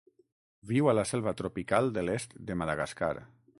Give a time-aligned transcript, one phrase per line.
[0.71, 3.15] Viu a la selva tropical de l'est de Madagascar.